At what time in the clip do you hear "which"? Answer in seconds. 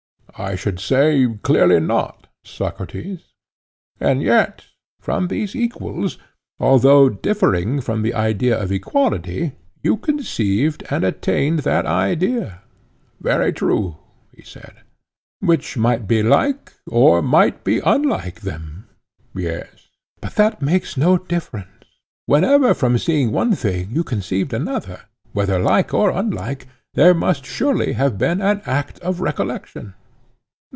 15.41-15.77